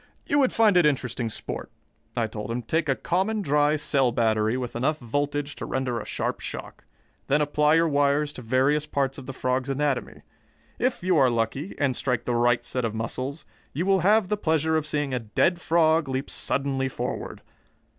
[0.25, 1.69] "You would find it interesting sport,"
[2.17, 2.63] I told him.
[2.63, 6.85] "Take a common dry cell battery with enough voltage to render a sharp shock.
[7.27, 10.23] Then apply your wires to various parts of the frog's anatomy.
[10.79, 14.37] If you are lucky, and strike the right set of muscles, you will have the
[14.37, 17.43] pleasure of seeing a dead frog leap suddenly forward.